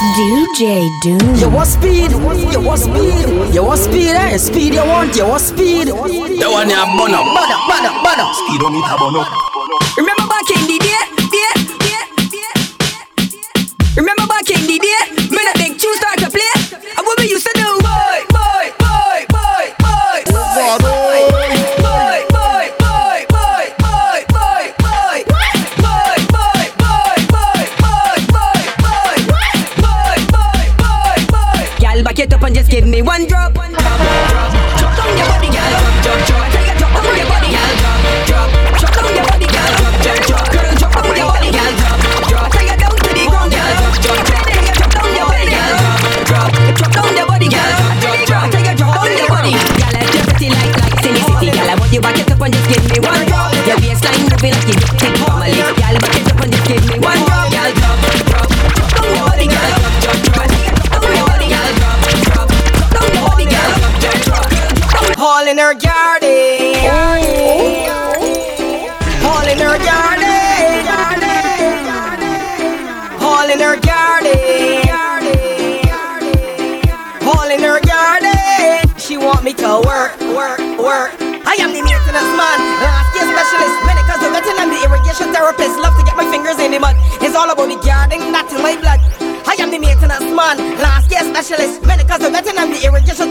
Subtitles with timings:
[0.00, 1.34] DJ Doom.
[1.36, 2.10] You want speed?
[2.12, 3.54] You want speed?
[3.54, 4.16] You want speed?
[4.16, 4.38] Eh?
[4.38, 5.14] Speed you want?
[5.14, 5.88] You want speed?
[5.88, 7.26] The one you have bun up.
[7.36, 8.34] Bun up, bun up, bun up.
[8.34, 9.49] Speed on it, bun up.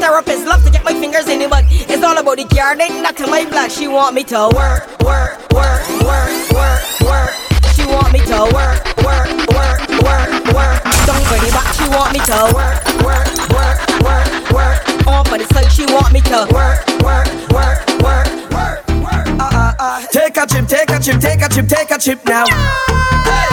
[0.09, 0.47] The irrigation therapist.
[0.47, 1.65] Love to get my fingers in the mud.
[1.69, 3.71] It's all about the garden, not in my blood.
[3.71, 7.31] She want me to work, work, work, work, work, work.
[7.73, 10.79] She want me to work, work, work, work, work.
[11.05, 15.07] Don't for the back, she want me to work, work, work, work, work.
[15.07, 19.27] On for the side, she want me to work, work, work, work, work, work.
[19.39, 20.05] Uh, uh, uh.
[20.11, 22.45] Take a chip, take a chip, take a chip, take a chip now.
[22.45, 23.49] Hey.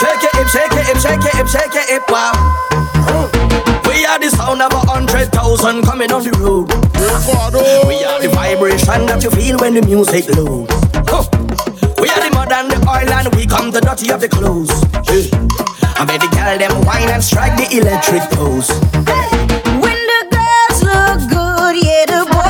[0.00, 2.61] Shake it, hip, shake it, hip, shake it, hip, shake it, hip, wow.
[4.12, 6.68] We are the sound of a hundred thousand coming on the road.
[7.88, 10.68] We are the vibration that you feel when the music loads.
[11.08, 11.24] Huh.
[11.96, 14.68] We are the mud and the oil and we come the dirty of the clothes.
[15.08, 15.32] Hey.
[15.96, 18.68] I made the girl them wine and strike the electric pose.
[19.80, 22.41] When the girls look good, yeah, the boys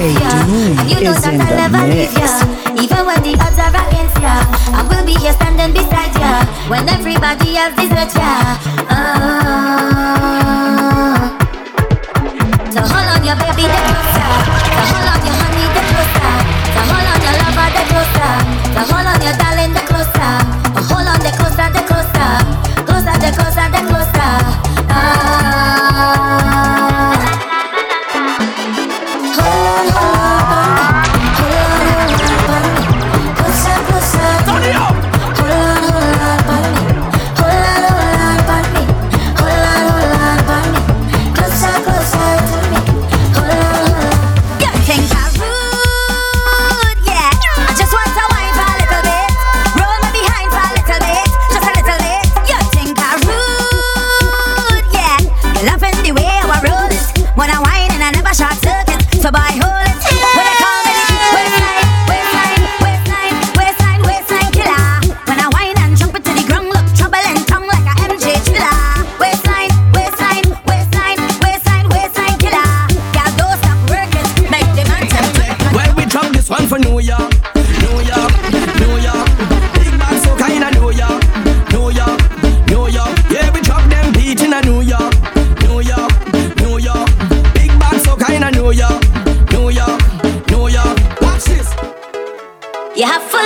[0.00, 0.16] DJ.
[0.16, 2.32] Doom And you know is that in I'll never leave ya.
[2.80, 4.40] Even when the odds are against ya,
[4.72, 6.40] I will be here standing beside ya.
[6.72, 8.56] When everybody else desert ya.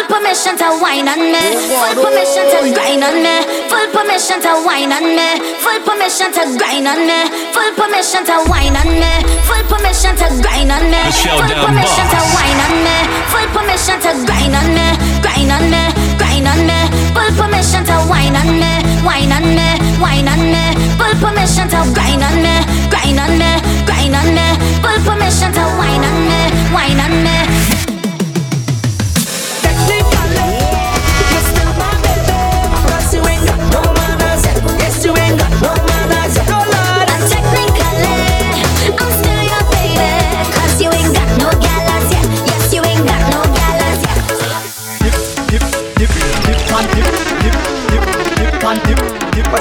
[0.04, 1.40] Full permission to whine on me,
[1.72, 3.36] full permission to grind on me,
[3.68, 8.36] full permission to whine on me, full permission to grind on me, full permission to
[8.50, 9.12] whine on me,
[9.48, 12.96] full permission to grind on me, full permission to whine on me,
[13.32, 14.86] full permission to grind on me,
[15.24, 15.82] grind on me,
[16.20, 16.80] grind on me,
[17.16, 18.72] full permission to whine on me,
[19.04, 19.68] whine on me,
[20.00, 20.64] whine on me,
[21.00, 22.54] full permission to grind on me,
[22.92, 23.50] grind on me,
[23.88, 24.48] grind on me,
[24.84, 26.40] full permission to whine on me,
[26.76, 27.33] whine on me.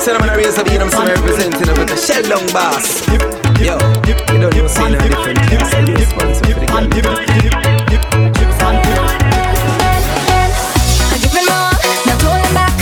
[0.03, 0.31] Up, man?
[0.31, 3.07] I raise up, you know, I'm representing of the Shell Down Boss.
[3.63, 5.47] Yo, you don't know, see no for the.
[5.47, 5.79] I
[12.51, 12.75] back.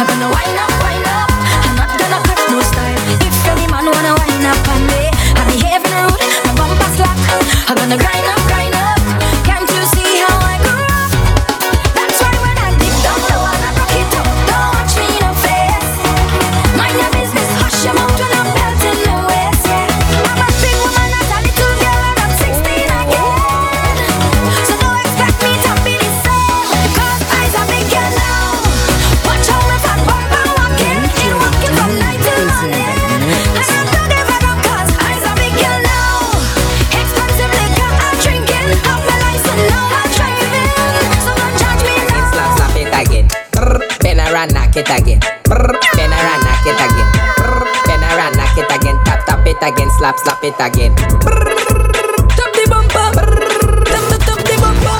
[0.00, 1.28] I'm gonna wind up, wind up.
[1.28, 2.96] I'm not gonna no style.
[3.20, 7.12] If any man wanna wind up on me, I'm behaving rude, my bumper slack.
[7.68, 8.21] I'm gonna grind
[50.02, 50.90] Slap, slap it again.
[50.98, 53.14] Tap the bumper.
[53.86, 54.98] Tap, tap, tap the bumper.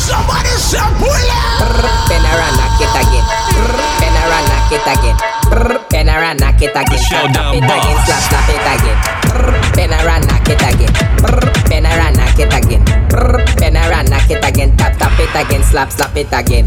[0.00, 1.60] Somebody say pull up.
[1.60, 3.20] Brr, bend around, knock it again.
[3.52, 5.16] Brr, bend around, knock it again.
[5.44, 7.04] Brr, bend around, knock it again.
[7.04, 8.00] Tap, tap it again.
[8.08, 8.96] Slap, slap it again.
[9.28, 10.92] Brr, bend around, knock it again.
[11.20, 12.82] Brr, bend around, knock it again.
[13.12, 14.74] Brr, bend around, knock it again.
[14.80, 15.62] Tap, tap it again.
[15.68, 16.64] Slap, slap it again.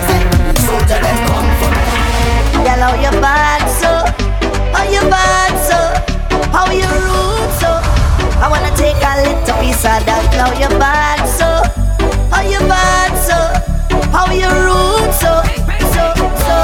[0.61, 1.83] So tell them come for me.
[2.65, 3.93] Girl, how you bad so?
[4.73, 5.79] How you bad so?
[6.51, 7.71] How you rude so?
[8.41, 10.33] I wanna take a little piece of that.
[10.35, 11.49] How you bad so?
[12.31, 13.39] How you bad so?
[14.11, 15.43] How you rude so?
[15.95, 16.57] So, so, so.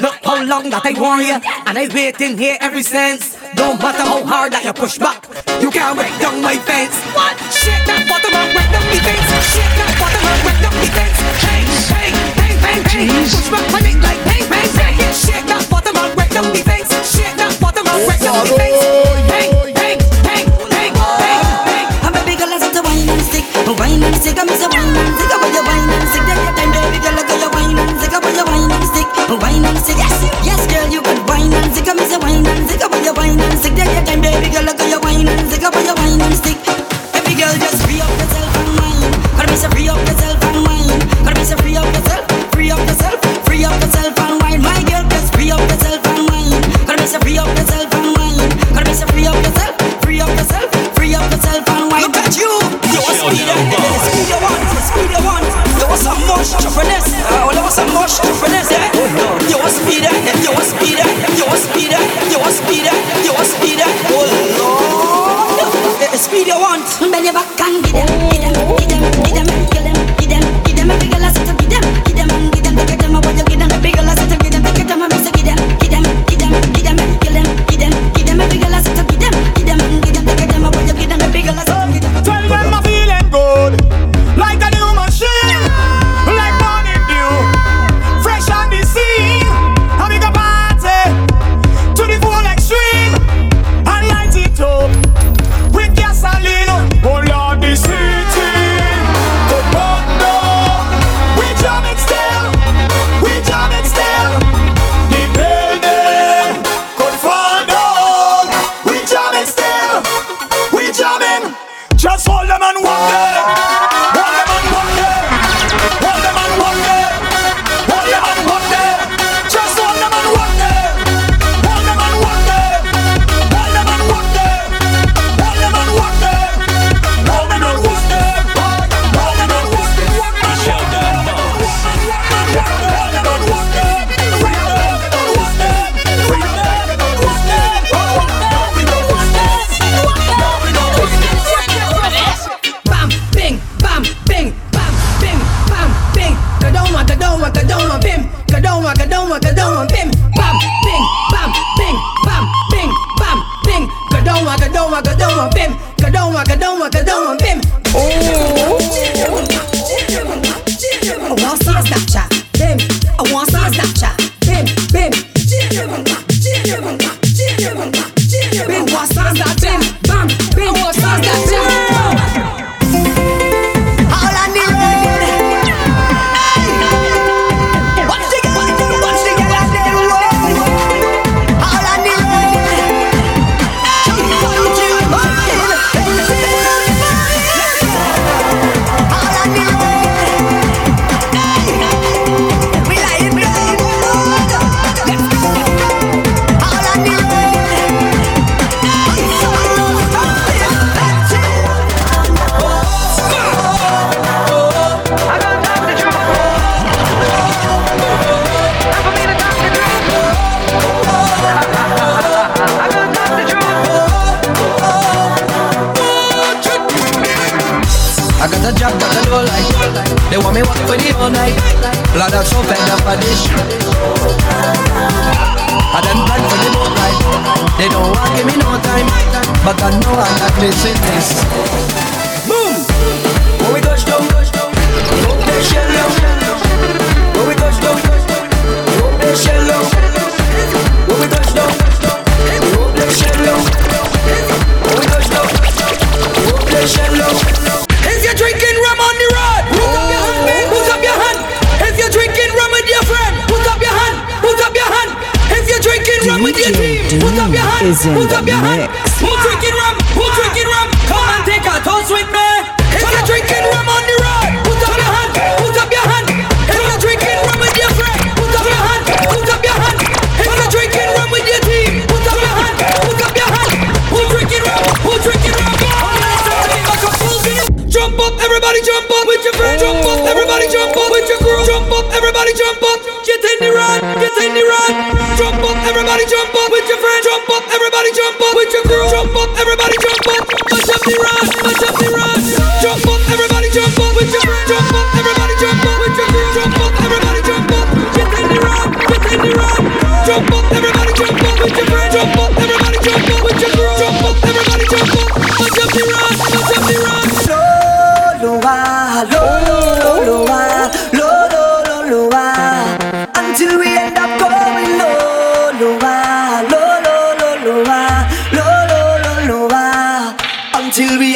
[0.00, 3.36] Look how long that I want you, and I waiting here ever since.
[3.54, 5.26] Don't matter how hard that you push back,
[5.60, 6.96] you can't break down my fence.
[7.14, 7.34] What?
[7.50, 9.28] Shake that bottom and break down the fence.
[9.52, 11.18] Shake that bottom and break down the fence.
[11.42, 13.26] Bang, bang, bang, bang, bang.
[13.26, 14.94] Push back on it like bang, bang, bang.
[15.14, 16.90] Shake that bottom and break down the fence.
[17.04, 18.80] Shake that bottom and break down the fence.
[19.28, 21.86] Bang, bang, bang, bang, bang, bang.
[22.06, 23.44] I'm a big girl, I a wine and stick.
[23.66, 25.30] A wine and stick, I'm a wine and stick.
[25.34, 26.22] Up on your wine and stick.
[26.22, 28.14] Take your time, baby girl, I got your wine and stick.
[28.14, 29.08] Up on your wine and stick.
[29.26, 29.98] A wine and stick.
[29.98, 30.16] Yes,
[30.46, 31.88] yes, girl, you could wine and stick.
[31.90, 32.80] I'm a wine and stick.
[32.80, 33.74] Up on your wine and stick.
[33.74, 34.77] Take your time, baby girl, I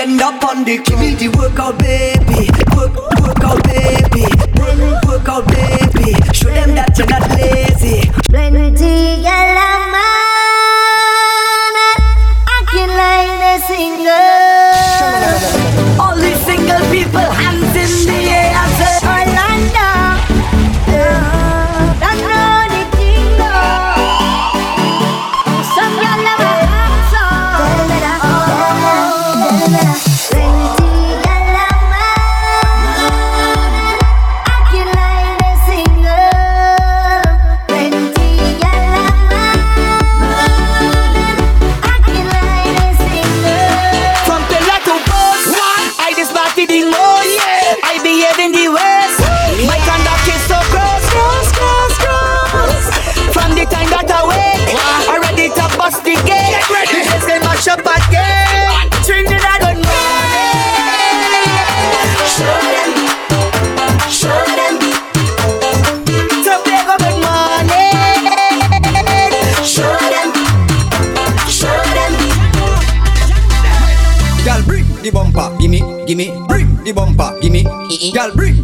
[0.02, 2.50] end up on the Give me the workout, baby.
[2.74, 4.26] Work, workout, baby.
[4.58, 6.14] Work, workout, baby.
[6.34, 8.10] Show them that you're not lazy.
[8.28, 9.51] Plenty, yeah.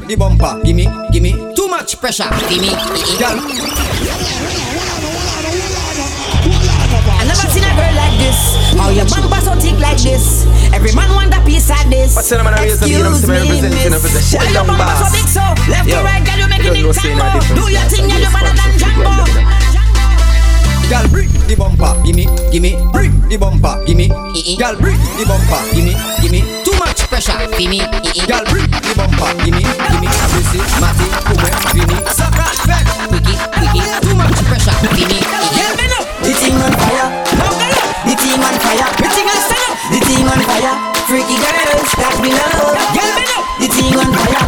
[0.08, 0.60] the bumper.
[0.64, 2.24] Gimme, gimme, too much pressure.
[2.48, 2.72] Gimme,
[3.20, 3.36] girl.
[7.12, 8.56] I never seen a girl like this.
[8.96, 10.48] Your bumper so thick like this.
[10.72, 12.16] Every man want a piece of this.
[12.16, 12.40] What's man?
[12.40, 13.12] I'm me, I'm.
[13.12, 15.44] Why your bumper so thick so?
[15.68, 17.40] Left to right, girl, you making it tango.
[17.54, 19.57] Do your thing, girl, you better than Django.
[20.88, 22.72] Gal, bring the bumper, gimme, gimme.
[22.92, 24.08] Bring the bumper, gimme.
[24.56, 25.92] Gal, bring the bumper, gimme,
[26.24, 26.40] gimme.
[26.64, 27.84] Too much pressure, gimme.
[28.24, 30.08] Gal, bring the bumper, gimme, gimme.
[30.32, 31.96] Brissy, Matty, Kume, Vini.
[32.08, 33.84] Saka, Fed, Wiki, Wiki.
[34.00, 35.20] Too much pressure, gimme.
[35.28, 36.08] Girl, bend up.
[36.24, 37.08] The thing on fire.
[38.08, 38.88] The thing on fire.
[38.96, 39.72] The thing on fire.
[39.92, 40.74] The thing on fire.
[41.04, 42.64] Freaky girls that we love.
[42.96, 43.44] Girl, bend up.
[43.60, 44.47] The thing on fire.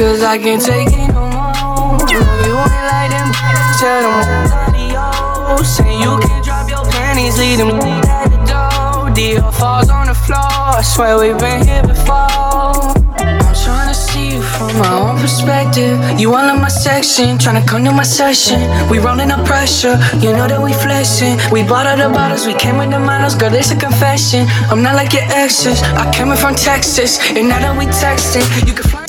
[0.00, 1.98] can't take it no more.
[2.08, 3.28] You it like them,
[3.78, 5.76] tell them adios.
[5.76, 9.12] Say you can drop your panties, leave them at the door.
[9.12, 10.40] Dior falls on the floor.
[10.40, 12.16] I swear we've been here before.
[12.16, 16.00] I'm trying to see you from my own perspective.
[16.18, 18.58] You all in my section, trying to come to my session.
[18.88, 21.36] We rolling up pressure, you know that we flexing.
[21.52, 24.46] We bought all the bottles, we came with the models, girl, it's a confession.
[24.70, 28.66] I'm not like your exes, I came in from Texas, and now that we texting,
[28.66, 28.99] you can fly.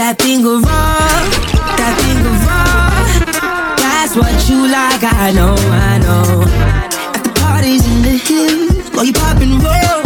[0.00, 1.28] That thing go wrong,
[1.76, 3.04] that thing go wrong.
[3.76, 6.40] That's what you like, I know, I know.
[7.12, 10.00] At the parties in the hills, while you pop and roll.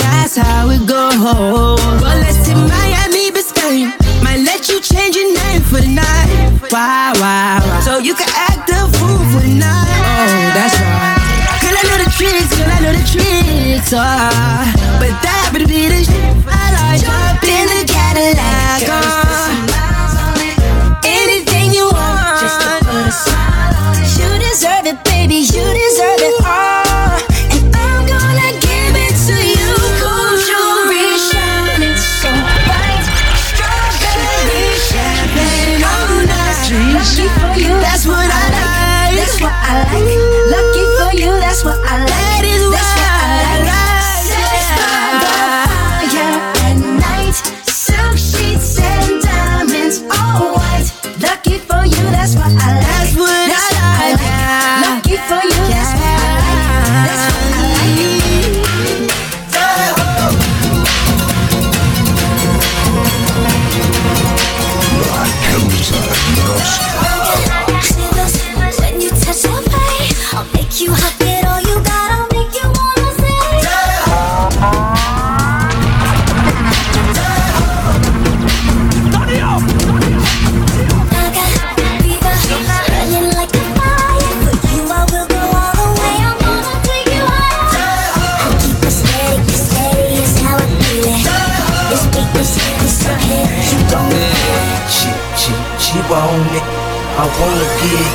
[0.00, 1.20] That's how it goes.
[1.20, 3.92] Well, let's hit Miami, but Spain
[4.24, 6.64] might let you change your name for the night.
[6.72, 7.84] Wow, wow, wow.
[7.84, 10.00] So you can act a fool for the night.
[10.00, 11.60] Oh, that's right.
[11.60, 13.92] Girl, I know the tricks, girl, I know the tricks.
[13.92, 14.64] Oh,
[14.96, 17.43] but that would be the shit I like.
[18.14, 19.23] Cadillac on.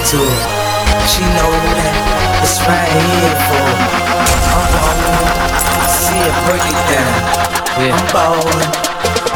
[0.10, 0.41] to it.
[1.06, 3.89] She know that it's right here for me.
[4.17, 4.89] Uh-huh.
[4.89, 7.13] I'm ballin', see it break it down.
[7.78, 7.93] Yeah.
[7.93, 8.74] I'm ballin',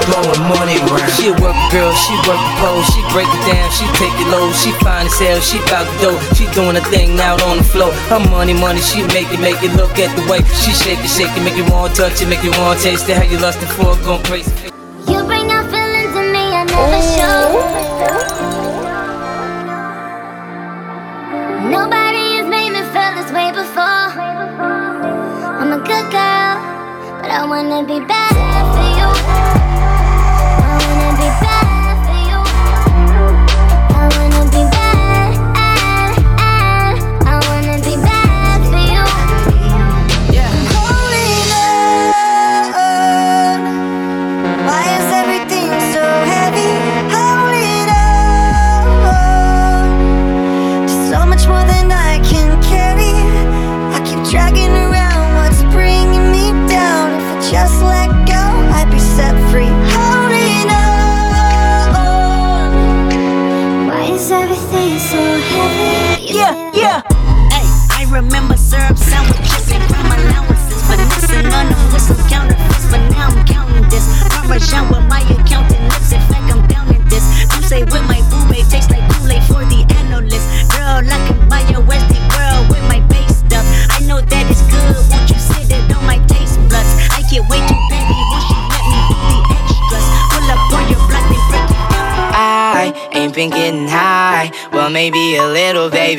[0.10, 1.06] blowing money round.
[1.14, 4.26] She a work girl, she work the pole, she break it down, she take it
[4.34, 7.68] low, she find herself, she bout the dough, she doing a thing out on the
[7.70, 7.94] floor.
[8.10, 9.78] Her money, money, she make it, make it.
[9.78, 12.42] Look at the way she shake it, shake it, make you wanna touch it, make
[12.42, 13.22] you wanna taste it.
[13.22, 14.50] How you lustin' it for, going crazy.
[15.06, 17.63] You bring out feelings in me I never showed.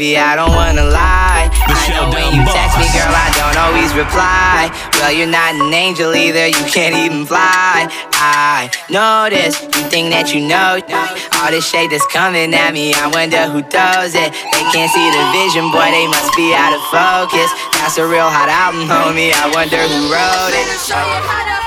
[0.04, 1.48] baby, I don't wanna lie.
[1.48, 4.68] I know when you text me, girl, I don't always reply.
[5.00, 7.88] Well, you're not an angel either, you can't even fly.
[8.12, 10.80] I know this, you think that you know.
[11.40, 14.30] All this shade that's coming at me, I wonder who does it.
[14.32, 17.48] They can't see the vision, boy, they must be out of focus.
[17.80, 21.63] That's a real hot album, homie, I wonder who wrote it.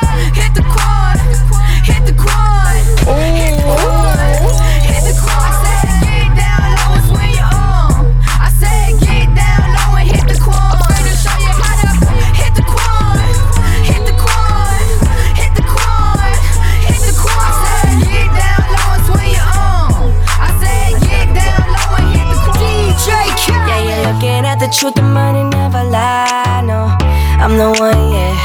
[24.67, 26.61] the truth, the money never lie.
[26.65, 26.91] No,
[27.39, 28.35] I'm the one, yeah.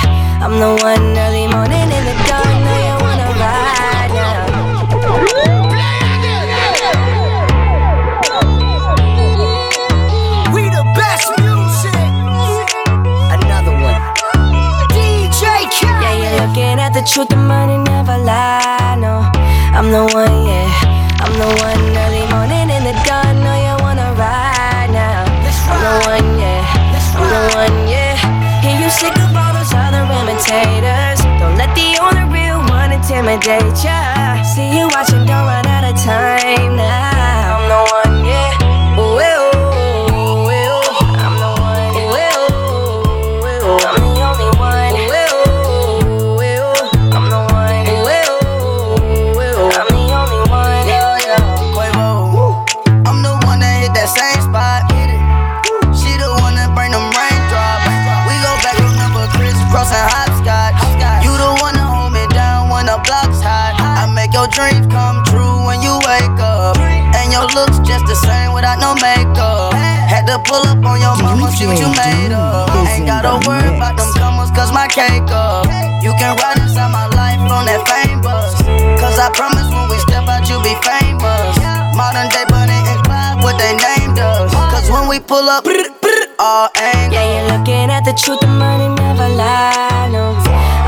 [0.43, 2.55] I'm the one early morning in the dawn.
[2.63, 4.13] no you wanna ride.
[10.55, 12.13] We the best music.
[13.35, 14.03] Another one.
[14.95, 15.43] DJ
[15.75, 16.03] Khaled.
[16.03, 18.97] Yeah, you're looking at the truth, the money never lie.
[19.01, 19.29] No,
[19.77, 20.93] I'm the one, yeah.
[21.19, 22.12] I'm the one
[30.53, 31.21] haters.
[31.41, 34.43] Don't let the only real one intimidate ya.
[34.45, 37.02] See you watching, don't run out of time now.
[85.13, 85.63] we pull up.
[85.63, 87.13] Brr, brr, all angles.
[87.13, 90.09] Yeah, you're looking at the truth, the money never lies.
[90.09, 90.33] No,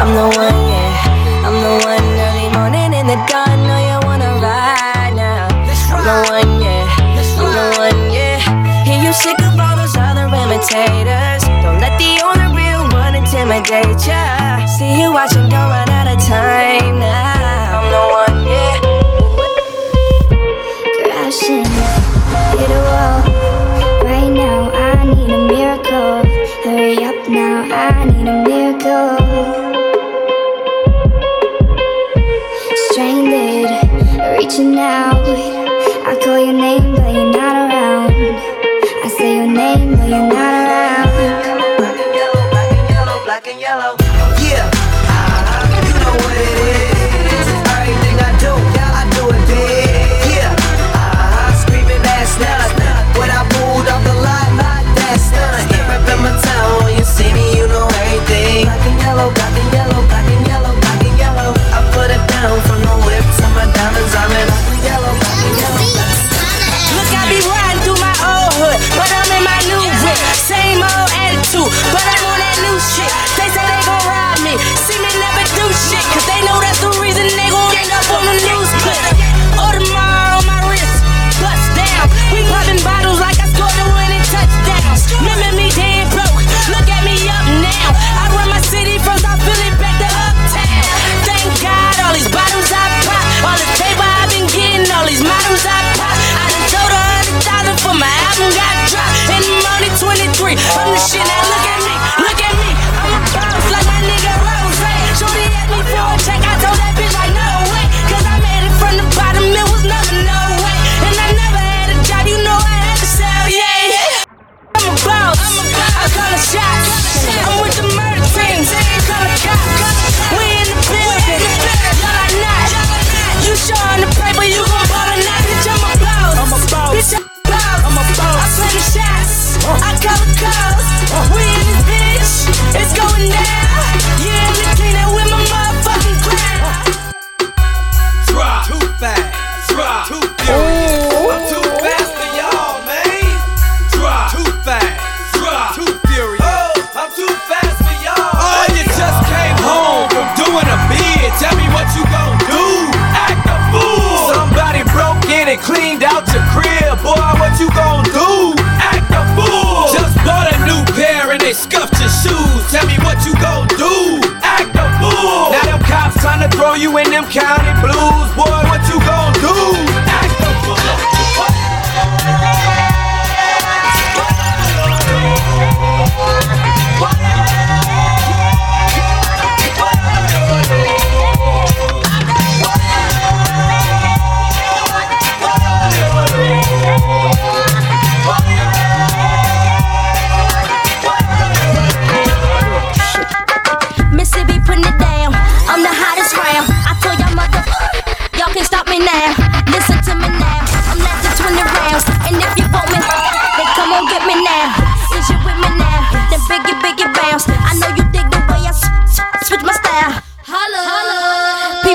[0.01, 1.45] I'm the one, yeah.
[1.45, 3.53] I'm the one early morning in the dawn.
[3.69, 5.53] know you wanna ride now.
[5.93, 6.89] I'm the one, yeah.
[7.37, 8.41] I'm the one, yeah.
[8.89, 11.45] Hear you sick of all those other imitators.
[11.61, 14.65] Don't let the only real one intimidate ya.
[14.65, 17.77] See you watching, don't run out of time now.
[17.77, 18.75] I'm the one, yeah.
[21.13, 21.69] Crashing,
[22.57, 23.24] hit a wall
[25.15, 26.25] need a miracle.
[26.65, 29.17] Hurry up now, I need a miracle.
[32.91, 33.71] Stranded,
[34.39, 35.14] reaching out.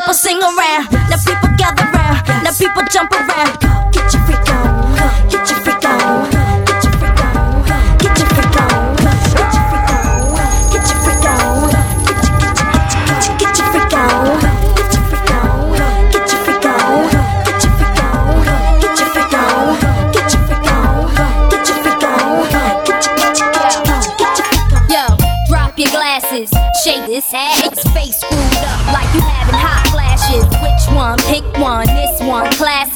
[0.10, 0.92] people sing around.
[0.92, 2.44] Now people gather around.
[2.44, 3.89] Now people jump around.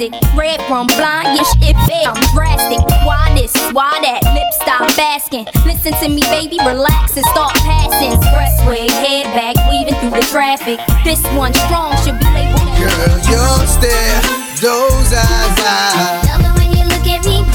[0.10, 0.38] classic.
[0.38, 2.14] Red from blind, yeah, shit fail.
[2.16, 2.80] I'm drastic.
[3.06, 3.54] Why this?
[3.72, 4.24] Why that?
[4.34, 5.46] Lip stop basking.
[5.66, 8.12] Listen to me, baby, relax and start passing.
[8.12, 10.80] Expressway, head back, weaving through the traffic.
[11.04, 12.68] This one strong should be labeled.
[12.80, 14.22] Girl, your stare,
[14.62, 17.46] those eyes, I you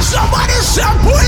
[0.00, 1.18] Somebody shout, pull!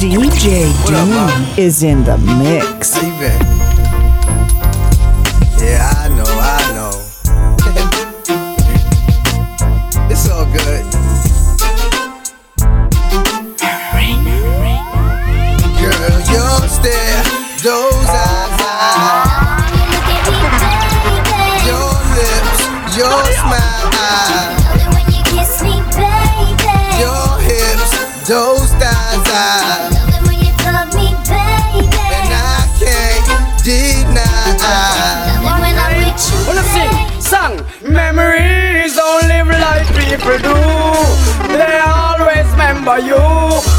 [0.00, 2.96] DJ Doom is in the mix.
[5.60, 6.94] Yeah, I know, I know.
[10.10, 10.84] it's all good.
[15.80, 17.24] Girl, you're still
[17.62, 17.99] dope.
[40.10, 40.58] People do.
[41.54, 43.22] They always remember you,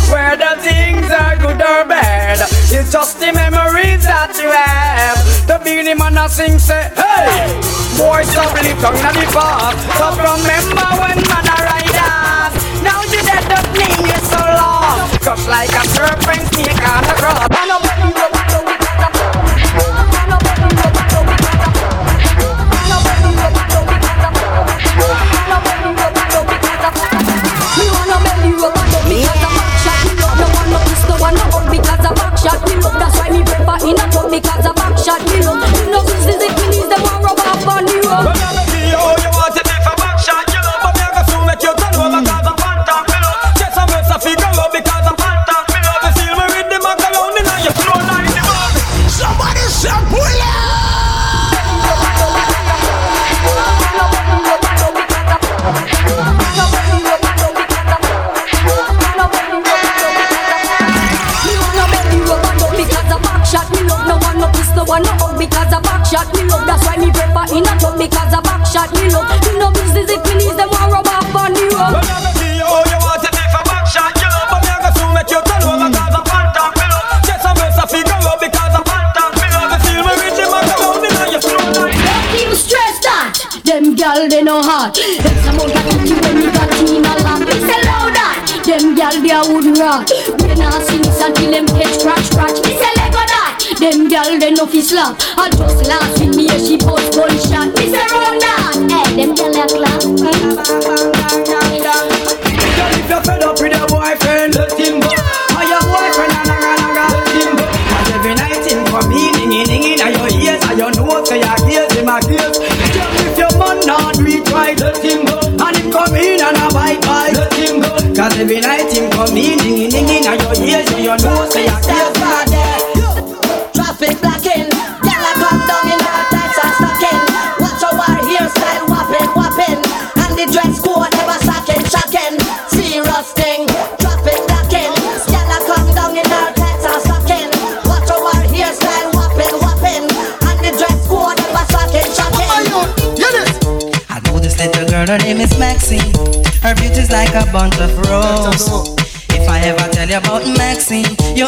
[0.07, 2.39] whether things are good or bad.
[2.71, 5.19] It's just the memories that you have.
[5.43, 7.51] The beginning man a sing say, hey,
[7.99, 9.75] boy stop live tongue in the past.
[9.99, 12.53] Stop remember when man a ride us.
[12.79, 15.19] Now you dead up me, you're so lost.
[15.19, 18.10] Cause like a serpent snake on the cross.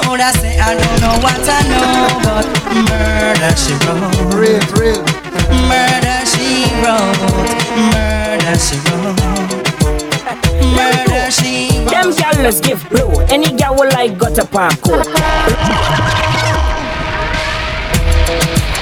[0.03, 2.45] Maxine, you would say I don't know what I know, but
[2.89, 4.33] murder she wrote.
[4.35, 5.01] Real, real.
[5.67, 7.19] Murder she wrote.
[7.93, 9.19] Murder she wrote.
[10.75, 11.91] Murder she wrote.
[11.91, 13.19] Them gal give blow.
[13.29, 15.05] Any gal will like got a park coat.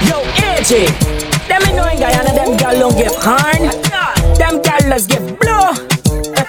[0.08, 0.88] Yo, AJ.
[1.48, 3.70] Them annoying guy and them gal don't give horn.
[4.38, 5.72] Them gal let's give blow.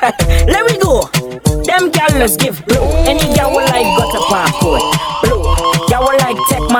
[0.48, 1.10] Let we go.
[1.66, 2.84] Them gal let's give blow.
[3.06, 5.33] Any gal will like got a park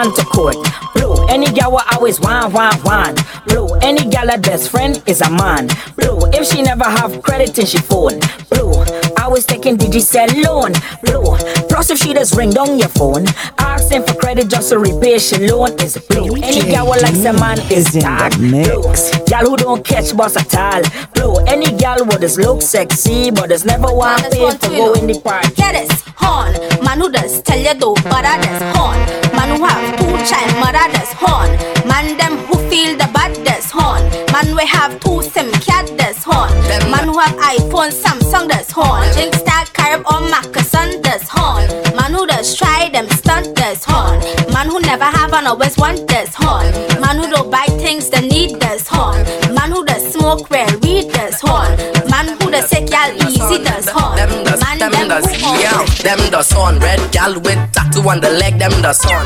[0.04, 0.56] like take to court.
[0.94, 1.26] Blow.
[1.28, 3.20] Any gal will always want, want, want.
[3.48, 5.68] Blue, Any gal that best friend is a man.
[5.96, 8.20] Blue, If she never have credit in she phone.
[8.50, 8.74] Blue,
[9.22, 10.74] Always taking Digicel loan.
[11.04, 11.38] Blue,
[11.70, 13.26] Plus if she just ring down your phone,
[13.58, 16.36] asking for credit just to repay she loan is blue.
[16.36, 18.34] Any gal will like some man is dark.
[18.36, 18.84] Blue.
[19.28, 20.82] Gal who don't catch boss at all.
[21.14, 21.36] Blue.
[21.46, 25.20] Any gal would just look sexy, but there's never one pay to go in the
[25.20, 25.56] park.
[25.56, 26.54] Get this, horn.
[26.84, 29.00] Man who does tell you though, but others horn.
[29.36, 31.52] Man who have two child, mother horn.
[31.88, 34.04] Man them who feel the bad does horn.
[34.34, 36.52] Man we have two sim cat does horn.
[36.92, 39.04] Man who have iPhone, Samsung does horn.
[39.14, 41.66] Drink star carb or Mackeson does horn.
[41.96, 44.20] Man who does try them stunt does horn.
[44.54, 46.68] Man who never have and always want does horn.
[47.02, 49.24] Man who don't buy things they need does horn.
[49.56, 51.72] Man who does smoke rare weed does horn.
[52.10, 54.18] Man who does take y'all easy does horn.
[54.18, 55.08] Man them who
[55.40, 55.88] horn.
[56.04, 58.60] Them does on red gal with tattoo on the leg.
[58.60, 59.26] Them does on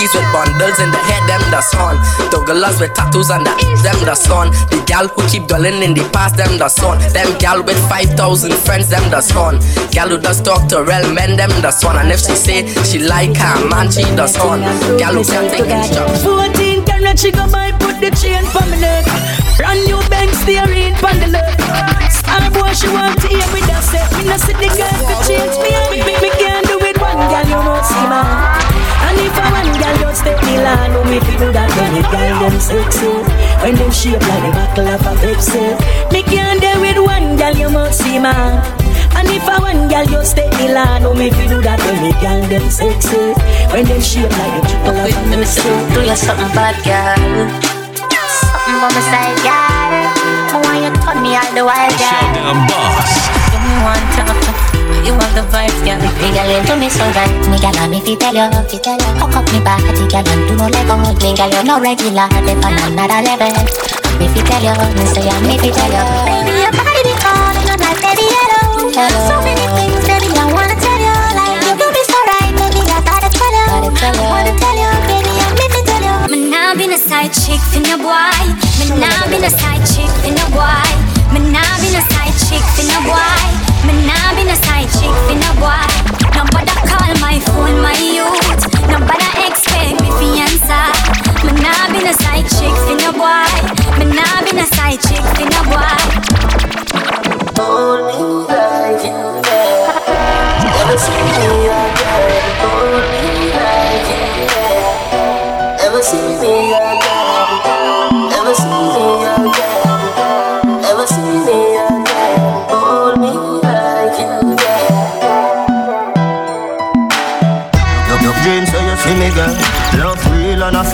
[0.00, 1.28] darkies with bundles in the head.
[1.28, 1.96] Them does on
[2.30, 3.52] douglas with tattoos on the.
[3.82, 6.36] Them does on the gal who keep dwelling in the past.
[6.36, 8.88] Them does on them gal with five thousand friends.
[8.88, 11.36] Them does on gal who does talk to real men.
[11.36, 14.60] Them does on and if she say she like her man, she does on
[14.96, 16.24] gal who can take instructions.
[16.24, 19.04] 14 carat, she go buy, put the chain for me neck.
[19.56, 21.60] Brand new Benz steering pon the left.
[22.12, 24.04] Star boy, she want to hear me that say.
[24.16, 25.72] Me no see the girl to change me.
[25.92, 28.69] Me, me, me can't do it one girl, you know see man.
[29.10, 31.70] And if I one girl, you you step me line, no me fi do that
[31.78, 33.10] when the girl them sexy.
[33.62, 35.78] When them shape like the buckle of a Pepsi.
[36.10, 38.58] Me can't deal with one girl, you must see man.
[39.14, 41.98] And if I one girl, you step me line, no me fi do that when
[42.02, 43.34] the girl them sexy.
[43.70, 45.70] When them shape like the buckle of a Pepsi.
[45.94, 47.50] Do you something bad, girl?
[48.30, 49.90] Something on my side, girl.
[50.50, 52.14] I want you to turn me all the while, girl.
[52.14, 53.10] Showdown boss.
[53.50, 54.69] Give me one time.
[55.06, 55.98] You have the vibes, girl.
[56.20, 57.30] Me girl, you do me so right.
[57.48, 59.10] Me girl, I'm if you tell you, if you tell you.
[59.22, 60.98] Hook up me body, girl, and do no level.
[61.22, 63.50] Me girl, you no regular, dip on another level.
[63.50, 66.04] I'm if you tell you, me say I'm if you tell you.
[66.26, 68.90] Baby, your body be calling, I'm like, baby, hello.
[68.92, 71.16] So many things, baby, I wanna tell you.
[71.38, 73.66] Like, you do me so right, baby, I gotta tell you.
[73.70, 76.16] I wanna tell you, baby, I'm if you tell you.
[76.28, 78.44] Me nah been a side chick for no boy.
[78.82, 80.90] Me nah been a side chick for no boy.
[81.32, 83.69] Me nah been a side chick for no boy.
[83.86, 85.88] Me nah been a side chick for no boy.
[86.36, 88.64] Nobody call my phone my youth.
[89.46, 90.86] Expect me fi answer.
[91.44, 93.48] Me nah a side chick no boy.
[93.98, 96.00] Me nah a side chick no boy.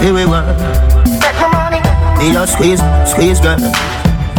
[0.07, 0.47] Feel we work
[2.19, 3.59] Me a squeeze, squeeze girl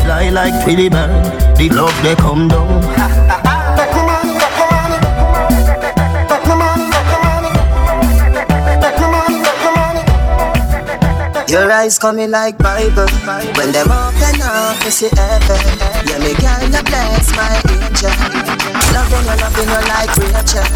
[0.03, 1.11] Fly like Twilly bird
[1.57, 2.83] The love they come down
[11.49, 13.07] Your eyes coming like Bible.
[13.55, 15.57] When them open up, you see heaven.
[16.05, 18.76] Yeah, me girl, you bless my angel.
[18.93, 20.67] Loving you, loving you like Rachel.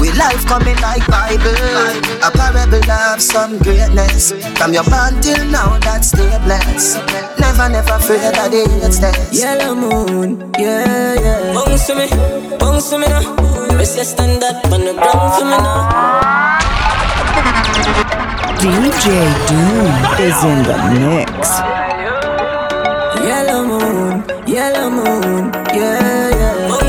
[0.00, 1.56] We life coming like Bible.
[2.22, 4.32] A parable of some greatness.
[4.58, 6.98] From your bond till now, that's still blessed.
[7.38, 9.32] Never, never afraid of the hate test.
[9.34, 11.52] Yellow moon, yeah, yeah.
[11.54, 12.06] Bounce to me,
[12.58, 13.36] bounce to me now.
[13.74, 15.88] Press your stand up on the ground for me now.
[18.60, 19.04] DJ
[19.48, 19.92] Doom
[20.26, 21.60] is in the mix.
[23.26, 26.05] Yellow moon, yellow moon, yeah, yeah.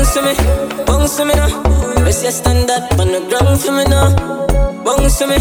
[0.08, 1.62] Bounce to me, bounce to me now.
[2.00, 4.08] Press your stand up on the ground for me now.
[4.80, 5.36] Bounce to me,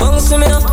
[0.00, 0.64] bounce to me now.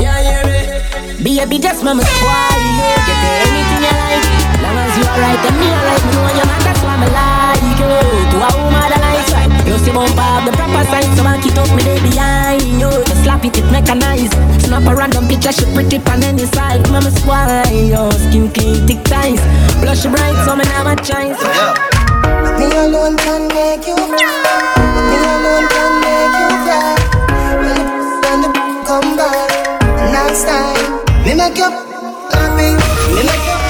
[0.00, 1.20] Yeah, yeah, me.
[1.20, 4.24] Baby, just mama squad, you get anything you like.
[4.64, 7.60] Long as you alright, and me alright, me know you're man, that's why me like
[7.76, 7.92] you.
[8.32, 9.52] To a woman that likes right.
[9.68, 12.88] You see bump up the proper side, so I keep up with it behind you.
[13.04, 14.32] Just slap it, it mechanized.
[14.64, 16.88] Snap a random picture, she pretty on any side.
[16.88, 19.44] Mama squad, your skin clean, thick ties.
[19.84, 21.36] Blush bright, so me never choice.
[22.58, 24.62] Me alone can make you cry.
[25.08, 26.96] Me alone can make you cry.
[27.60, 28.50] When the, when the
[28.86, 29.50] come back,
[30.12, 31.70] next time, me make you
[32.32, 32.70] happy.
[33.14, 33.65] Me make you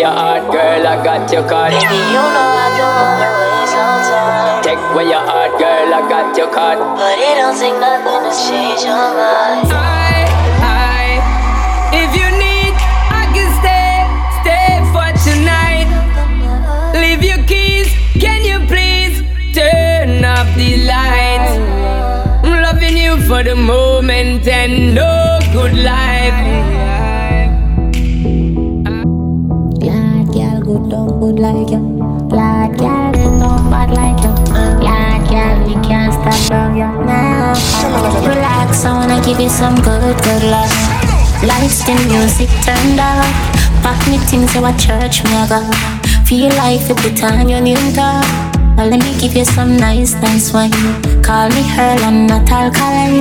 [0.00, 1.72] your heart, girl, I got your card.
[1.72, 4.64] Baby, you know I don't wanna waste no time.
[4.64, 6.78] Take away your heart, girl, I got your card.
[6.96, 9.68] But it don't take nothing to change your mind.
[11.92, 12.72] If you need,
[13.12, 14.08] I can stay,
[14.40, 15.88] stay for tonight.
[16.96, 19.20] Leave your keys, can you please
[19.52, 21.52] turn off the lights?
[22.40, 26.89] I'm loving you for the moment and no good life.
[31.20, 31.80] Good like you.
[32.32, 34.32] Glad girl, they don't bad like you.
[34.80, 37.52] Glad girl, we can't stop love you now.
[38.24, 40.72] Relax, I wanna give you some good, good love.
[41.44, 43.28] Lights, the music turned up.
[43.84, 45.60] Pack me things you a church me a go.
[46.24, 48.24] Feel like you put on your new top.
[48.76, 50.72] Well, let me give you some nice, nice wine.
[51.22, 53.20] Call me Earl, I'm not alkaline.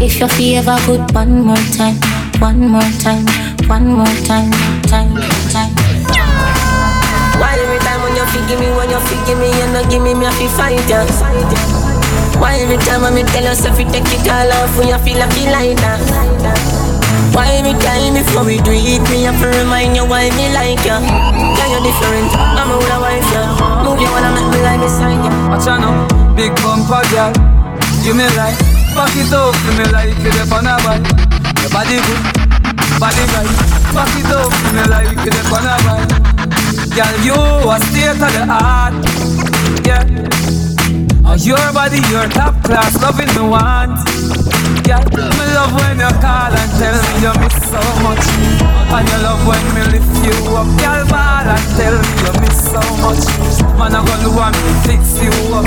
[0.00, 1.98] If you feel good, one more time,
[2.38, 3.26] one more time,
[3.66, 4.52] one more time,
[4.86, 5.14] time,
[8.34, 10.50] you give me, when you feel give me, you no give me, me I feel
[10.54, 11.02] fight ya.
[12.38, 13.54] Why every time when me tell you
[13.92, 16.00] take it all off, when you feel I feel like that.
[17.34, 20.82] Why every time before we do it, me have to remind you why me like
[20.86, 20.98] ya.
[20.98, 23.42] Yeah, you're different, I'm a older wife ya.
[23.84, 25.30] Move you wanna make me lie beside ya.
[25.50, 25.94] Watch out now,
[26.34, 27.32] big bumper girl,
[28.02, 28.56] give me right.
[28.94, 31.06] Back it up, give me like it up on a bike.
[31.62, 32.22] Your body good,
[32.98, 33.50] body right.
[33.94, 36.29] Back it up, give me like it up on a bike.
[37.00, 38.92] Girl, you a state of the art,
[39.88, 40.04] yeah.
[41.24, 43.96] Oh, your body, your top class, loving me want.
[44.84, 48.20] Yeah, me love when you call and tell me you miss so much.
[48.92, 52.68] And you love when me lift you up, girl, ball and tell me you miss
[52.68, 53.24] so much.
[53.80, 55.64] Man, I gonna want me fix you up.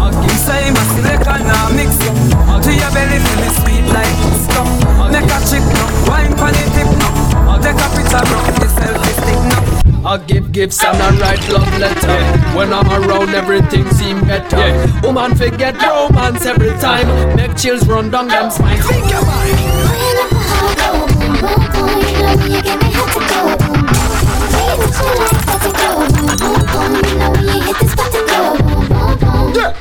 [0.00, 2.16] I'll give say my silicon now mix up.
[2.64, 4.72] Do your belly feel me sweet like stuff.
[4.96, 7.60] I'll make a chick no, wine pon the tip no.
[7.60, 9.91] Take a picture, rock the selfie stick no.
[10.04, 12.56] I give gifts and I write love letter.
[12.56, 14.56] When I'm around, everything seem better.
[14.56, 15.00] Yeah.
[15.02, 17.36] Woman forget romance every time.
[17.36, 18.82] Make chills run down them spine.
[18.82, 19.82] Think your mind.
[29.54, 29.74] The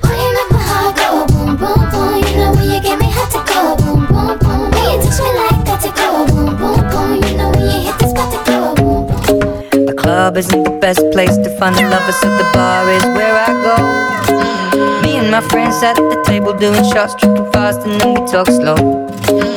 [10.32, 13.52] club isn't the best place to find the lovers, so the bar is where I
[13.68, 15.02] go.
[15.02, 18.48] Me and my friends at the table doing shots, tripping fast, and then we talk
[18.48, 18.78] slow.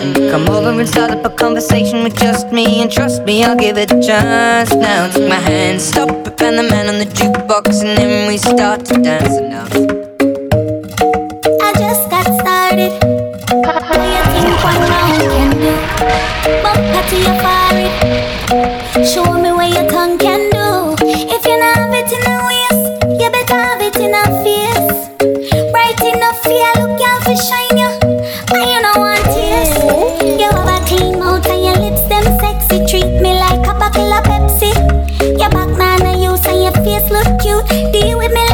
[0.02, 3.56] And come over and start up a conversation with just me, and trust me, I'll
[3.56, 4.74] give it a chance.
[4.74, 8.36] Now take my hand, stop it, and the man on the jukebox, and then we
[8.36, 9.36] start to dance.
[9.52, 9.66] Now
[11.66, 12.92] I just got started.
[13.62, 13.82] What
[14.14, 14.82] you think one
[15.34, 15.72] can do?
[16.62, 18.33] Bumper to your forehead.
[37.14, 37.92] Look cute.
[37.92, 38.53] Deal with me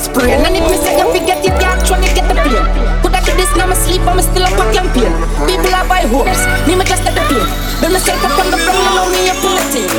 [0.00, 0.32] spray.
[0.32, 2.64] And if me say you forget it, you actually get the pain.
[3.04, 3.68] Could I do this now?
[3.68, 5.12] Me sleep, I'm still up a campaign.
[5.44, 7.50] People are buy hopes, me me just at the plane.
[7.84, 9.90] Build myself up on the ground, allow me on the team.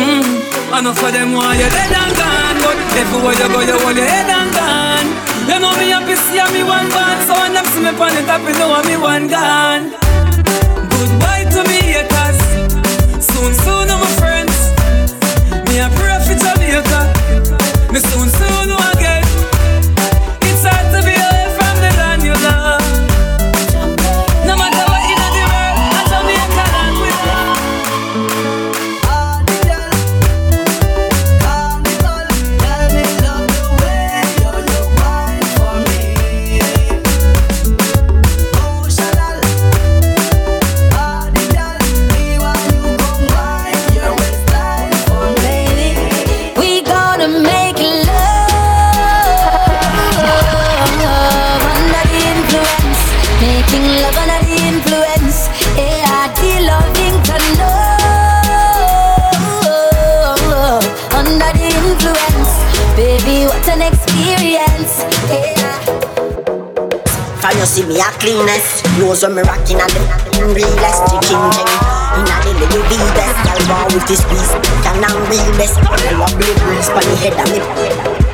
[0.00, 0.54] Mm.
[0.74, 4.10] Enough of them want you dead and gone But everywhere you go you hold your
[4.10, 5.06] head and gone
[5.46, 8.26] You know me happy see me one band So when them see me pan it
[8.26, 9.94] up you know me one gone
[10.90, 12.42] Goodbye to me haters
[13.22, 14.74] Soon soon my friends
[15.70, 17.00] Me a pray for Jamaica
[17.94, 18.43] Me soon soon
[68.24, 68.80] cleanest?
[68.96, 70.00] Nose when me rocking at the
[70.56, 71.72] realest chicken jing.
[72.16, 74.52] Inna the little V best, girl born with this piece.
[74.80, 75.76] Can I'm real best.
[75.84, 77.60] I love blue breeze pon the head of me.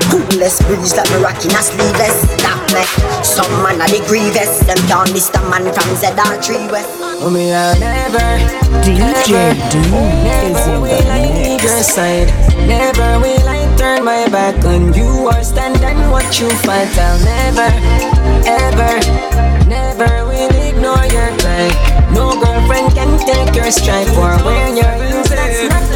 [0.06, 2.22] Coolest breeze like me rocking a sleeveless.
[2.38, 2.92] That make
[3.26, 4.62] some man a the grievous.
[4.62, 6.94] Them can't miss the man from ZR3 West.
[7.22, 8.28] Oh, me I never,
[8.86, 9.92] DJ Doom
[10.46, 12.28] is in never will I your side.
[12.66, 16.88] Never will I turn my back on you or stand and watch you fight.
[16.96, 17.68] I'll never,
[18.46, 18.94] ever,
[19.68, 21.68] never will ignore your cry.
[22.14, 25.28] No girlfriend can take your stripe or wear your rings.
[25.30, 25.90] That's not.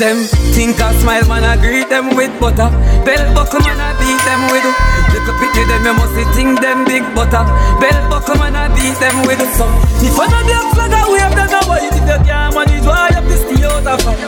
[0.00, 0.24] Them
[0.56, 2.72] think I smile, man, I greet them with butter.
[3.04, 4.64] Bell buckle, man, I beat them with.
[5.12, 7.44] Little pity them, you must think them big butter.
[7.76, 9.44] Bell buckle, man, I beat them with.
[9.60, 9.68] So,
[10.00, 11.92] if I know the flag, I wave I white.
[11.92, 14.24] If you can't manage, why to stay out of fight?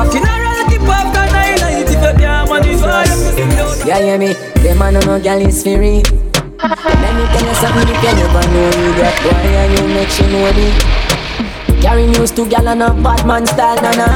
[0.00, 1.60] A funeral, keep up the night.
[1.68, 4.32] If you can't manage, why have to stay out of Yeah, hear me?
[4.64, 6.29] Them man no no gal is free.
[6.70, 6.78] Let
[7.18, 10.22] me tell you something if you never know me That boy and you make she
[10.30, 10.70] know me?
[11.82, 14.06] Carry news to gal and a bad man style, na na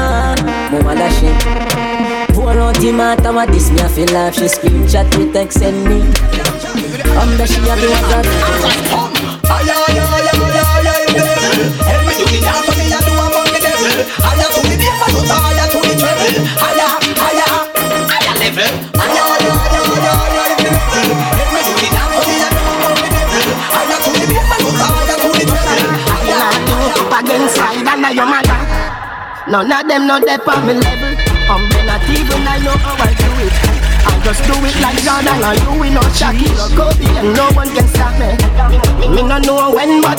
[0.71, 1.35] Mama that shit.
[2.31, 4.35] Pour out the matter what this me I feel like?
[4.35, 5.99] She screenshot me text send me.
[7.19, 8.23] I'm the she a do what that
[9.51, 13.99] Ay, ay, ay, ay, ay, ay, do the dance, me a do among the devil.
[14.23, 16.74] Ay, ay, to the bass, I ay, to the treble.
[28.15, 28.55] Your mother.
[29.51, 31.13] None of them know they on me level
[31.45, 33.53] I'm not even I know how I do it.
[34.07, 37.51] I just do it like Jordan and you we not Shaquille or Kobe and no
[37.53, 38.33] one can stop me.
[39.13, 40.17] Me no know when but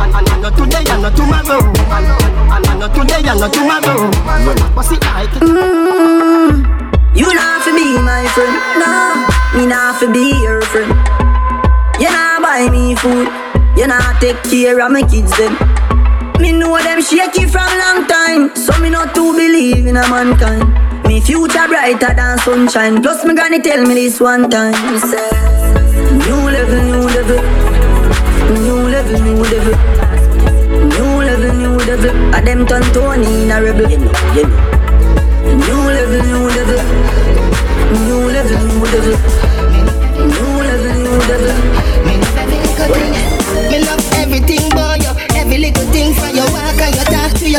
[0.00, 1.60] and, and, and not today and not tomorrow.
[1.60, 2.08] And,
[2.56, 4.10] and, and not today and not tomorrow.
[4.74, 6.66] But see like Mm,
[7.14, 9.28] you not fi be my friend, nah.
[9.54, 10.90] Me not fi be your friend.
[12.00, 13.28] You not buy me food.
[13.78, 15.54] You not take care of my kids them.
[16.40, 20.64] Me know them shaky from long time, so me not to believe in a mankind.
[21.06, 23.02] Me future brighter than sunshine.
[23.02, 24.72] Plus me granny tell me this one time.
[24.90, 25.30] Me say,
[26.24, 27.40] new level, new level,
[28.64, 29.76] new level, new level.
[30.88, 32.34] New level, new level.
[32.34, 33.90] A them turn Tony in a rebel.
[33.90, 34.60] You know, you know.
[35.66, 36.80] New level, new level.
[38.06, 39.16] New level, new level.
[40.26, 41.89] New level, new level.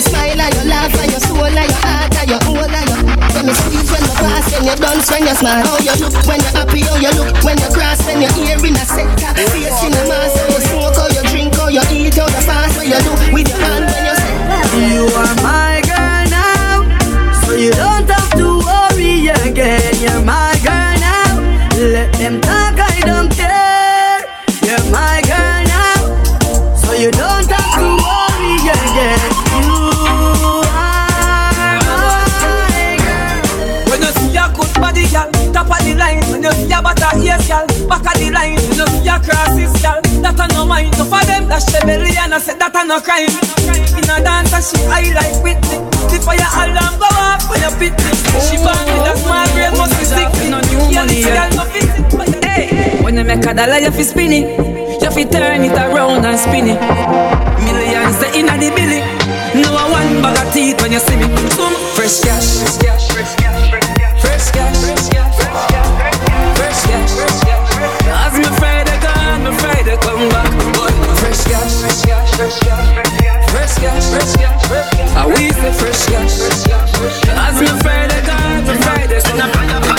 [0.01, 2.87] your smile and your laugh and your soul and your heart and your whole and
[2.89, 3.01] your
[3.37, 5.61] When you sweet, when you pass, when you dance, when you smile.
[5.61, 8.57] How you look, when you're happy, how you look When you cross, when you're here
[8.57, 9.31] in a sector.
[9.53, 12.41] Face in a mask, how you smoke, how you drink, how you eat How you
[12.49, 12.73] pass.
[12.73, 14.33] what you do with your hand when you say
[14.89, 16.81] You are my girl now
[17.45, 19.93] So you don't have to worry again.
[20.01, 21.29] You're my girl now
[21.77, 24.25] Let them talk, I don't care.
[24.65, 25.99] You're my girl now
[26.73, 27.30] So you don't
[40.31, 40.95] That I no mind.
[40.95, 43.27] No for them the belly and I said that I no crime.
[43.99, 45.83] In a dance, she I like Whitney.
[46.07, 48.11] The fire alarm go off when you pit me.
[48.39, 50.31] She born with a small brain, must be sick.
[50.47, 51.27] No new money.
[52.47, 52.71] Hey,
[53.03, 54.47] when you make a dollar, you fi spin it.
[55.03, 56.79] You fi turn it around and spin it.
[57.67, 59.03] Millions the inna the billy.
[59.59, 61.27] No one bag of teeth when you see me.
[61.59, 62.63] Some fresh cash,
[63.11, 63.50] fresh cash,
[73.83, 76.69] I we say fresh cash.
[77.27, 78.21] As me Friday
[78.67, 79.90] me Friday come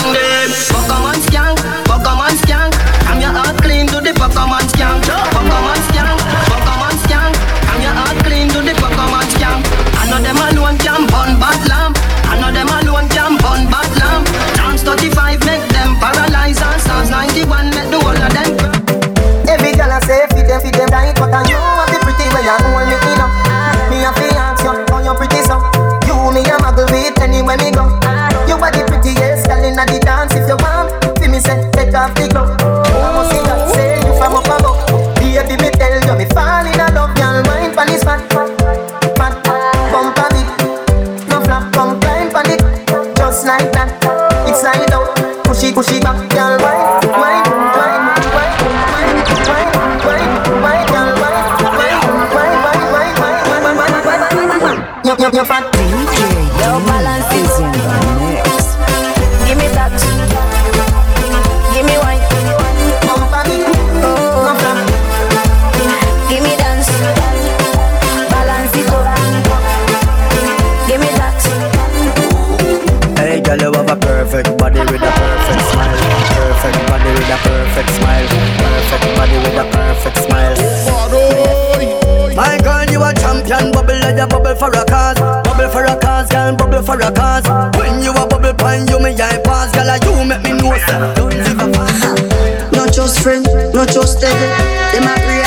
[86.83, 86.99] girl.
[86.99, 87.47] For a cause.
[87.79, 89.91] When you a bubble pine, you me I pass, girl.
[90.03, 91.15] You make me know, sir.
[91.15, 92.73] Don't give a fuck.
[92.73, 94.51] Not just friend, not just devil.
[94.93, 95.47] Them a real,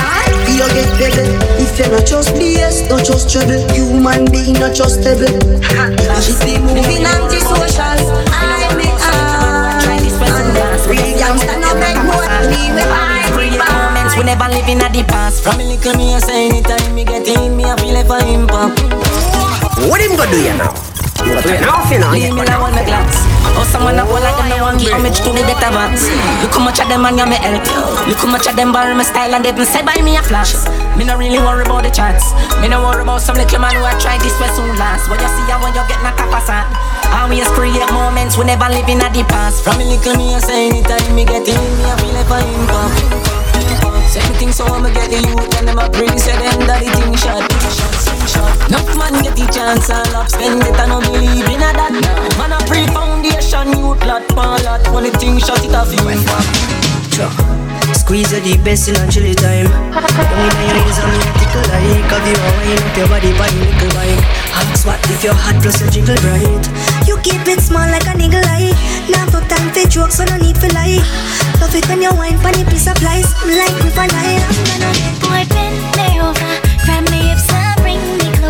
[0.55, 1.27] you get better.
[1.59, 3.59] If you not just BS, not just trouble.
[3.73, 5.27] Human being, not just devil.
[6.21, 7.99] She be moving anti-social.
[8.31, 8.89] I me
[10.85, 15.03] Real gangsta no make more me with I Create moments we never living at the
[15.03, 15.43] past.
[15.43, 18.17] From a little me, I say anytime me get in, me I feel like a
[18.31, 18.79] impact.
[19.89, 20.94] What him gonna do you now?
[21.35, 23.27] Leave me alone, my glass.
[23.59, 26.07] Oh, someone up like them no one give homage to the better box.
[26.43, 27.63] Look how much of them and you me help.
[28.07, 30.55] Look how much of them borrow my style and they been said me a flash.
[30.95, 32.35] Me no really worry the chance.
[32.59, 35.07] Me no worry about some little man who I try this way soon last.
[35.07, 36.67] What you see and when you get knocked up a sand.
[37.15, 39.63] Always create moments we never living at the past.
[39.63, 42.37] From a little me I say anytime me get in, me I feel like a
[42.43, 43.35] impact.
[44.11, 46.83] Say me think so I'ma get the youth and them a bring say them that
[46.83, 47.94] the thing shot.
[48.75, 51.95] Enough man get the chance and love spend it and no believe in a that.
[52.35, 54.83] Man a pre foundation youth lot, pan lot.
[54.91, 56.43] When the thing shot it off you went back.
[57.95, 59.71] Squeeze you the best in a chilly time.
[59.95, 63.31] Down in your ears and me tickle like Have you a wine up your body
[63.39, 64.19] by nickel bike
[64.59, 66.65] Ask what if you're hot plus you jiggle bright
[67.07, 68.75] You keep it small like a nigga lie.
[69.07, 70.99] Now for time for jokes, so no need for lie.
[71.63, 73.31] Love it when you wine pon your piece of lies.
[73.47, 74.43] Me like me for lie.
[75.23, 76.51] Boy, bend me over,
[76.83, 77.24] grab me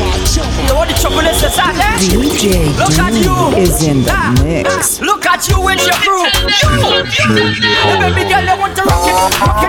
[0.00, 1.92] You want the trouble is this out there?
[2.00, 3.36] DJ Look at you.
[3.60, 4.98] Is in the Ah, mix.
[5.00, 6.24] ah, Look at you with your crew.
[6.48, 7.04] You.
[7.04, 9.59] Hey, baby girl, I want to rock it,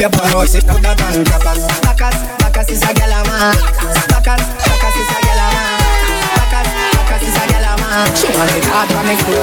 [0.00, 1.28] paper road, sit down and is
[1.60, 1.92] a man.
[2.70, 4.40] Is a man.
[7.20, 7.44] Is a
[7.76, 8.08] man.
[8.16, 9.39] She want it hard, but me cool.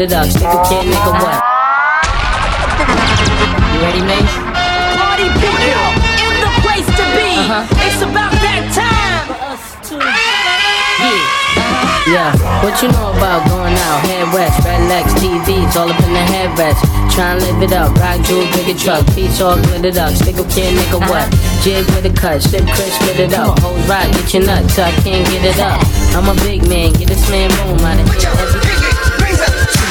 [0.00, 0.26] it up.
[0.26, 1.38] Stick a kid, what?
[3.70, 4.24] You ready, man?
[4.98, 5.86] Party people
[6.24, 7.30] in the place to be.
[7.38, 7.84] Uh-huh.
[7.84, 9.94] It's about that time for us to.
[9.98, 10.34] Yeah.
[12.04, 14.04] Yeah, what you know about going out?
[14.04, 16.80] Head west, red legs, TVs, all up in the headrest.
[17.14, 20.12] Try and live it up, rock jewel, bigger truck, piece all glittered up.
[20.12, 21.28] Stick a kid, nigga, what?
[21.32, 21.62] Uh-huh.
[21.62, 23.58] Jig with a cut, slip crisp, split it up.
[23.60, 25.80] Hold rock, get your nuts, so I can't get it up.
[26.12, 29.13] I'm a big man, get this man room out of here.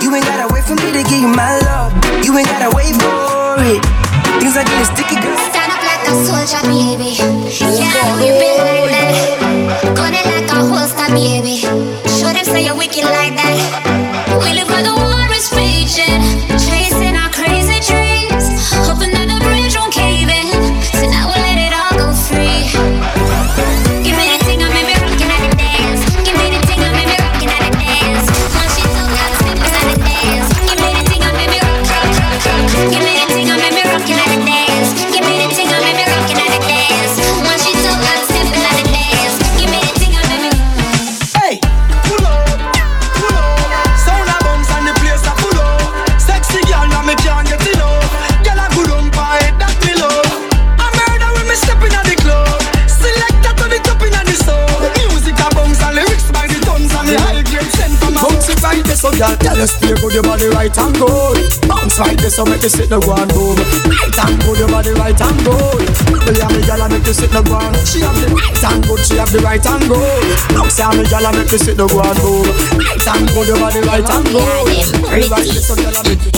[0.00, 1.92] You ain't gotta wait for me to give you my love.
[2.24, 3.82] You ain't gotta wait for it.
[4.38, 5.36] Things are getting sticky, girl.
[5.50, 7.18] Stand up like a soldier, baby.
[7.58, 9.92] Yeah, we been like that.
[9.98, 11.58] Gun it like a holster, baby.
[12.06, 13.57] Show them say you're wicked like that.
[59.58, 61.38] You stay good, your body right and good.
[61.66, 63.58] Bounce right there, so make you sit the ground boom.
[63.90, 65.82] Right and good, your body right and good.
[66.38, 67.74] Yummy girl, I make you sit the ground.
[67.82, 70.26] She have the right and good, she have the right and good.
[70.54, 72.46] Bounce yummy girl, I make you sit the ground boom.
[72.78, 74.98] Right and good, your body right and good.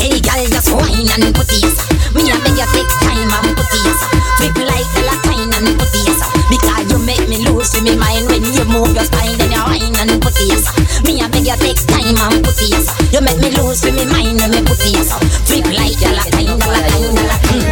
[0.01, 1.77] Hey, girl, just wine and put it
[2.17, 4.01] Me a beg you take time and put it
[4.41, 8.43] Flip like the latine and put it Because you make me lose me mind when
[8.43, 10.67] you move your spine Then you wine and put it
[11.07, 12.75] Me a beg you take time and put it
[13.15, 15.07] You make me lose me mind when me put it
[15.47, 17.63] Flip like the latine, the latine, the latine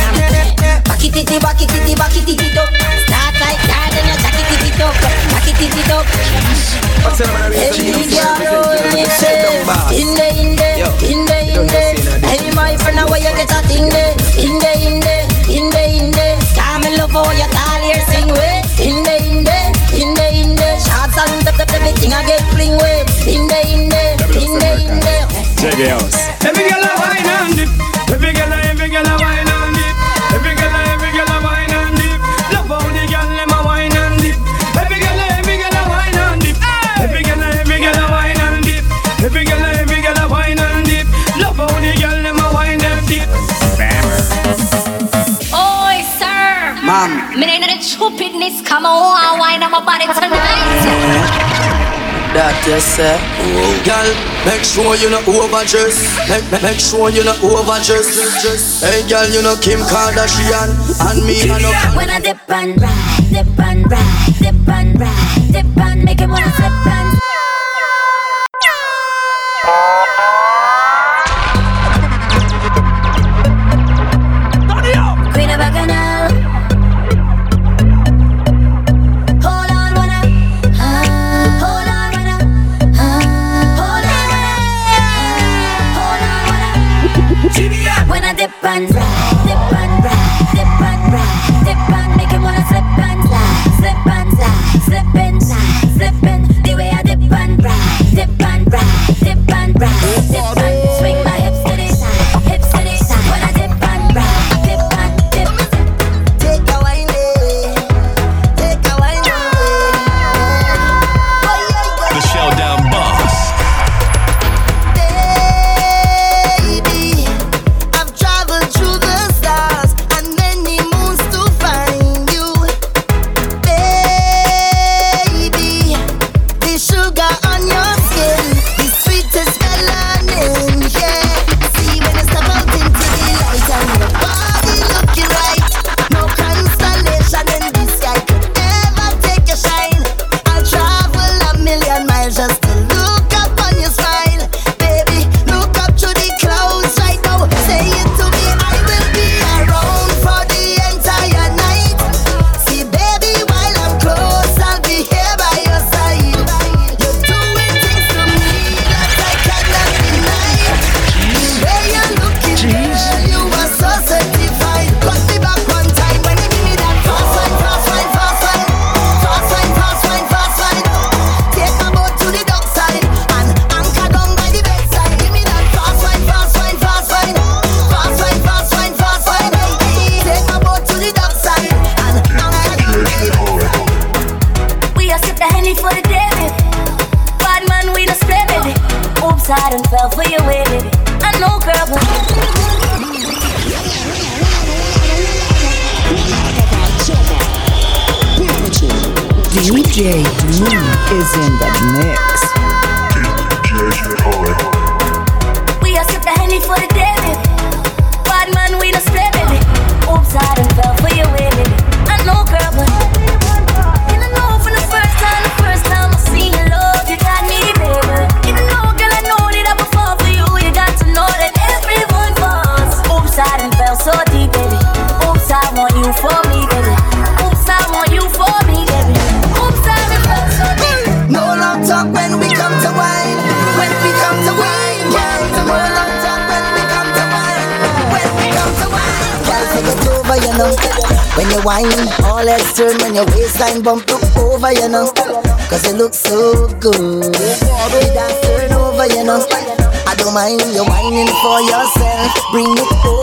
[0.87, 2.69] Back it, it, back it, it, back it, it up.
[3.07, 4.95] Start like that, then you jack it, it up.
[5.31, 6.07] Back it, it, up
[25.79, 26.11] Check it out.
[26.43, 27.71] Every girl a wine and dip.
[28.11, 29.95] Every girl, a- every girl a wine and dip.
[30.35, 32.19] Every girl, a- every girl a wine and dip.
[32.51, 34.37] Love how the girl them a wine and dip.
[34.75, 36.57] Every girl, a- every girl a wine and dip.
[36.99, 38.85] Every girl, a- every girl a wine and dip.
[39.23, 41.07] Every girl, a- every girl a wine and dip.
[41.39, 43.29] Love how the girl them a wine and dip.
[45.55, 46.75] Oi, sir.
[46.83, 47.39] Ma'am.
[47.39, 48.63] Me ain't the stupidness.
[48.67, 50.18] Come on, I wine on my body tonight.
[52.69, 53.17] That you say
[53.81, 54.09] Girl,
[54.45, 55.97] make sure you not overdress.
[56.29, 58.85] Make, make, make sure you not overdress.
[58.85, 60.69] Hey girl, you know Kim Kardashian
[61.01, 65.53] And me, I know When I dip and ride, dip and ride, dip and ride,
[65.53, 67.28] dip and make him wanna slip and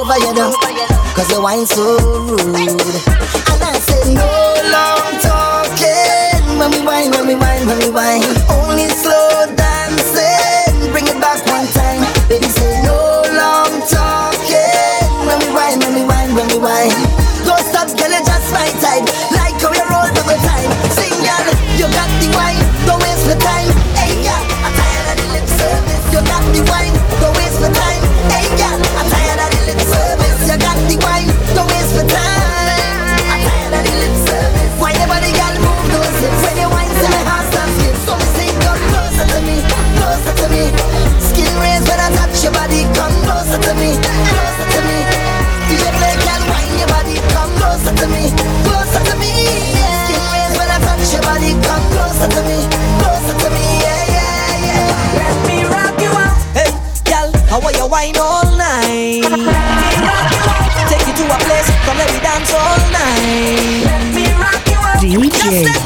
[0.06, 0.52] over, you know.
[1.16, 2.48] Cause you whine so rude.
[2.52, 4.28] And I say, no
[4.74, 6.60] long talking.
[6.60, 8.22] When we whine, when we whine, when we whine.
[8.50, 8.65] Only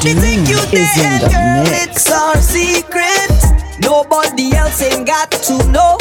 [0.00, 2.08] Doom mm, is in the mix.
[2.08, 3.36] It's our secret.
[3.84, 6.00] Nobody else ain't got to know.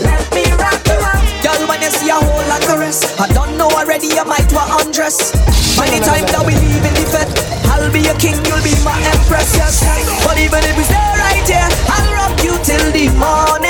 [0.00, 1.20] Let me rock you out.
[1.44, 4.48] Girl, when you see a whole lot of rest, I don't know already, you might
[4.56, 5.36] want undress.
[5.76, 7.28] Anytime that we leave in the fed,
[7.68, 9.84] I'll be your king, you'll be my empress, yes.
[10.24, 13.65] But even if we stay right here, I'll rock you till the morning